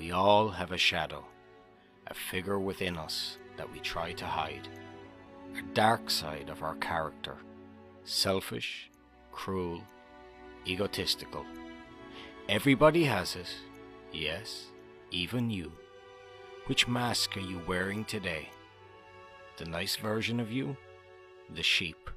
We 0.00 0.12
all 0.12 0.48
have 0.48 0.72
a 0.72 0.78
shadow, 0.78 1.26
a 2.06 2.14
figure 2.14 2.58
within 2.58 2.96
us 2.96 3.36
that 3.58 3.70
we 3.70 3.80
try 3.80 4.12
to 4.12 4.24
hide, 4.24 4.66
a 5.54 5.74
dark 5.74 6.08
side 6.08 6.48
of 6.48 6.62
our 6.62 6.76
character, 6.76 7.36
selfish, 8.04 8.90
cruel, 9.30 9.82
egotistical. 10.66 11.44
Everybody 12.48 13.04
has 13.04 13.36
it, 13.36 13.54
yes, 14.10 14.68
even 15.10 15.50
you. 15.50 15.70
Which 16.64 16.88
mask 16.88 17.36
are 17.36 17.40
you 17.40 17.60
wearing 17.66 18.06
today? 18.06 18.48
The 19.58 19.66
nice 19.66 19.96
version 19.96 20.40
of 20.40 20.50
you? 20.50 20.78
The 21.54 21.62
sheep? 21.62 22.08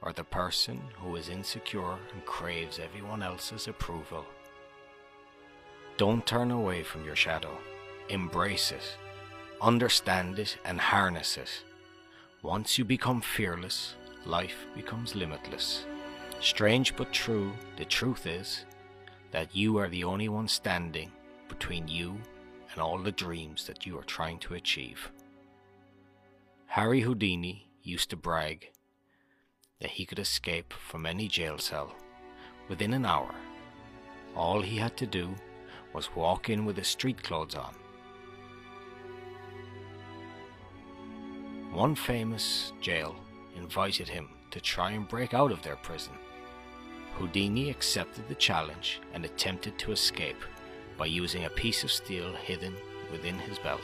Or 0.00 0.14
the 0.14 0.24
person 0.24 0.80
who 0.96 1.16
is 1.16 1.28
insecure 1.28 1.98
and 2.14 2.24
craves 2.24 2.78
everyone 2.78 3.22
else's 3.22 3.68
approval? 3.68 4.24
Don't 6.00 6.24
turn 6.24 6.50
away 6.50 6.82
from 6.82 7.04
your 7.04 7.14
shadow. 7.14 7.58
Embrace 8.08 8.72
it. 8.72 8.96
Understand 9.60 10.38
it 10.38 10.56
and 10.64 10.80
harness 10.80 11.36
it. 11.36 11.62
Once 12.40 12.78
you 12.78 12.86
become 12.86 13.20
fearless, 13.20 13.96
life 14.24 14.56
becomes 14.74 15.14
limitless. 15.14 15.84
Strange 16.40 16.96
but 16.96 17.12
true, 17.12 17.52
the 17.76 17.84
truth 17.84 18.26
is 18.26 18.64
that 19.30 19.54
you 19.54 19.76
are 19.76 19.90
the 19.90 20.02
only 20.02 20.30
one 20.30 20.48
standing 20.48 21.12
between 21.50 21.86
you 21.86 22.16
and 22.72 22.80
all 22.80 22.96
the 22.96 23.12
dreams 23.12 23.66
that 23.66 23.84
you 23.84 23.98
are 23.98 24.04
trying 24.04 24.38
to 24.38 24.54
achieve. 24.54 25.12
Harry 26.64 27.02
Houdini 27.02 27.68
used 27.82 28.08
to 28.08 28.16
brag 28.16 28.70
that 29.82 29.90
he 29.90 30.06
could 30.06 30.18
escape 30.18 30.72
from 30.72 31.04
any 31.04 31.28
jail 31.28 31.58
cell 31.58 31.94
within 32.70 32.94
an 32.94 33.04
hour. 33.04 33.34
All 34.34 34.62
he 34.62 34.78
had 34.78 34.96
to 34.96 35.06
do 35.06 35.34
was 35.92 36.14
walking 36.14 36.64
with 36.64 36.76
his 36.76 36.88
street 36.88 37.22
clothes 37.22 37.54
on. 37.54 37.74
One 41.72 41.94
famous 41.94 42.72
jail 42.80 43.14
invited 43.56 44.08
him 44.08 44.28
to 44.50 44.60
try 44.60 44.90
and 44.92 45.06
break 45.06 45.34
out 45.34 45.52
of 45.52 45.62
their 45.62 45.76
prison. 45.76 46.14
Houdini 47.14 47.70
accepted 47.70 48.28
the 48.28 48.34
challenge 48.34 49.00
and 49.14 49.24
attempted 49.24 49.78
to 49.78 49.92
escape 49.92 50.42
by 50.96 51.06
using 51.06 51.44
a 51.44 51.50
piece 51.50 51.84
of 51.84 51.92
steel 51.92 52.32
hidden 52.34 52.74
within 53.10 53.38
his 53.38 53.58
belt. 53.58 53.80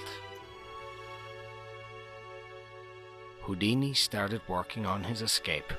Houdini 3.42 3.94
started 3.94 4.40
working 4.48 4.86
on 4.86 5.04
his 5.04 5.22
escape, 5.22 5.72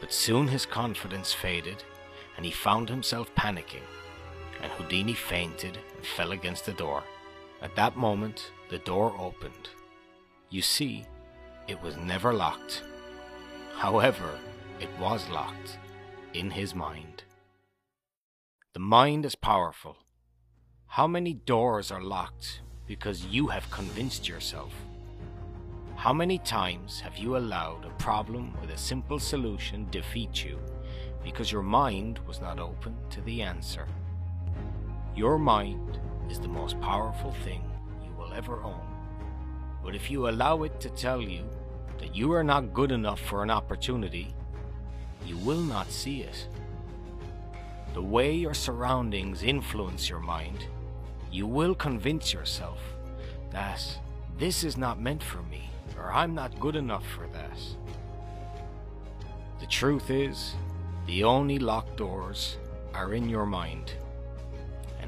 but 0.00 0.12
soon 0.12 0.48
his 0.48 0.66
confidence 0.66 1.32
faded 1.32 1.82
and 2.36 2.44
he 2.44 2.52
found 2.52 2.88
himself 2.88 3.34
panicking, 3.34 3.86
and 4.62 4.72
Houdini 4.72 5.12
fainted 5.12 5.78
and 5.96 6.06
fell 6.06 6.32
against 6.32 6.64
the 6.64 6.72
door. 6.72 7.02
At 7.60 7.76
that 7.76 7.96
moment, 7.96 8.50
the 8.70 8.78
door 8.78 9.14
opened. 9.18 9.68
You 10.50 10.62
see, 10.62 11.04
it 11.68 11.80
was 11.82 11.96
never 11.96 12.32
locked. 12.32 12.82
However, 13.76 14.38
it 14.80 14.88
was 15.00 15.28
locked 15.28 15.78
in 16.34 16.50
his 16.50 16.74
mind. 16.74 17.24
The 18.72 18.80
mind 18.80 19.24
is 19.26 19.34
powerful. 19.34 19.96
How 20.86 21.06
many 21.06 21.34
doors 21.34 21.90
are 21.90 22.02
locked 22.02 22.62
because 22.86 23.26
you 23.26 23.48
have 23.48 23.70
convinced 23.70 24.28
yourself? 24.28 24.72
How 25.96 26.12
many 26.12 26.38
times 26.38 27.00
have 27.00 27.16
you 27.16 27.36
allowed 27.36 27.84
a 27.84 27.90
problem 28.02 28.56
with 28.60 28.70
a 28.70 28.76
simple 28.76 29.18
solution 29.18 29.86
defeat 29.90 30.44
you 30.44 30.58
because 31.22 31.52
your 31.52 31.62
mind 31.62 32.18
was 32.26 32.40
not 32.40 32.58
open 32.58 32.96
to 33.10 33.20
the 33.20 33.42
answer? 33.42 33.86
Your 35.14 35.38
mind 35.38 36.00
is 36.30 36.40
the 36.40 36.48
most 36.48 36.80
powerful 36.80 37.32
thing 37.44 37.62
you 38.02 38.12
will 38.14 38.32
ever 38.32 38.62
own. 38.62 38.80
But 39.84 39.94
if 39.94 40.10
you 40.10 40.28
allow 40.28 40.62
it 40.62 40.80
to 40.80 40.88
tell 40.88 41.20
you 41.20 41.44
that 41.98 42.16
you 42.16 42.32
are 42.32 42.44
not 42.44 42.72
good 42.72 42.90
enough 42.90 43.20
for 43.20 43.42
an 43.42 43.50
opportunity, 43.50 44.34
you 45.26 45.36
will 45.38 45.60
not 45.60 45.90
see 45.90 46.22
it. 46.22 46.48
The 47.92 48.02
way 48.02 48.34
your 48.34 48.54
surroundings 48.54 49.42
influence 49.42 50.08
your 50.08 50.20
mind, 50.20 50.66
you 51.30 51.46
will 51.46 51.74
convince 51.74 52.32
yourself 52.32 52.80
that 53.50 53.86
this 54.38 54.64
is 54.64 54.78
not 54.78 54.98
meant 54.98 55.22
for 55.22 55.42
me, 55.42 55.68
or 55.98 56.10
I'm 56.10 56.34
not 56.34 56.58
good 56.58 56.74
enough 56.74 57.06
for 57.06 57.26
that. 57.34 57.58
The 59.60 59.66
truth 59.66 60.10
is, 60.10 60.54
the 61.06 61.22
only 61.24 61.58
locked 61.58 61.96
doors 61.96 62.56
are 62.94 63.12
in 63.12 63.28
your 63.28 63.46
mind, 63.46 63.92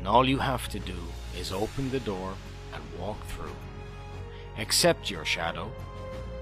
and 0.05 0.11
all 0.11 0.29
you 0.29 0.37
have 0.37 0.69
to 0.69 0.79
do 0.79 0.99
is 1.35 1.51
open 1.51 1.91
the 1.91 2.01
door 2.01 2.35
and 2.75 2.83
walk 3.01 3.19
through. 3.29 3.57
Accept 4.59 5.11
your 5.11 5.25
shadow, 5.25 5.73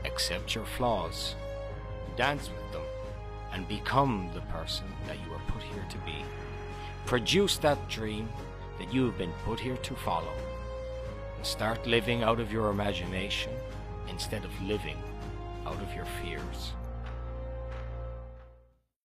accept 0.05 0.57
your 0.57 0.65
flaws, 0.65 1.37
dance 2.17 2.51
with 2.51 2.73
them, 2.73 2.83
and 3.53 3.69
become 3.69 4.29
the 4.35 4.41
person 4.53 4.87
that 5.07 5.17
you 5.25 5.31
were 5.31 5.47
put 5.47 5.63
here 5.63 5.87
to 5.89 5.99
be. 5.99 6.25
Produce 7.07 7.57
that 7.59 7.89
dream 7.89 8.29
that 8.81 8.93
you 8.93 9.05
have 9.05 9.17
been 9.17 9.33
put 9.45 9.61
here 9.61 9.77
to 9.77 9.95
follow. 9.95 10.35
And 11.37 11.47
start 11.47 11.87
living 11.87 12.25
out 12.25 12.41
of 12.41 12.51
your 12.51 12.69
imagination 12.69 13.53
instead 14.09 14.45
of 14.45 14.63
living 14.63 15.01
out 15.65 15.81
of 15.81 15.95
your 15.95 16.07
fears. 16.21 16.73